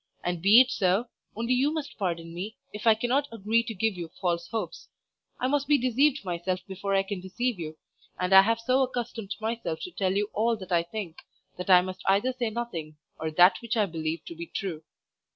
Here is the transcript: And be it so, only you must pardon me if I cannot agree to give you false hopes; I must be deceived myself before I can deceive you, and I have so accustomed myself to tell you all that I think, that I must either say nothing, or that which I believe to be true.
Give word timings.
And 0.23 0.41
be 0.41 0.59
it 0.61 0.71
so, 0.71 1.09
only 1.35 1.53
you 1.53 1.71
must 1.71 1.95
pardon 1.99 2.33
me 2.33 2.55
if 2.73 2.87
I 2.87 2.95
cannot 2.95 3.27
agree 3.31 3.61
to 3.61 3.73
give 3.75 3.93
you 3.95 4.09
false 4.19 4.47
hopes; 4.47 4.87
I 5.39 5.47
must 5.47 5.67
be 5.67 5.77
deceived 5.77 6.25
myself 6.25 6.59
before 6.67 6.95
I 6.95 7.03
can 7.03 7.21
deceive 7.21 7.59
you, 7.59 7.77
and 8.19 8.33
I 8.33 8.41
have 8.41 8.59
so 8.59 8.81
accustomed 8.81 9.35
myself 9.39 9.79
to 9.83 9.91
tell 9.91 10.13
you 10.15 10.31
all 10.33 10.55
that 10.57 10.71
I 10.71 10.81
think, 10.81 11.17
that 11.55 11.69
I 11.69 11.81
must 11.83 12.01
either 12.07 12.33
say 12.33 12.49
nothing, 12.49 12.97
or 13.19 13.29
that 13.29 13.57
which 13.61 13.77
I 13.77 13.85
believe 13.85 14.25
to 14.25 14.33
be 14.35 14.47
true. 14.47 14.81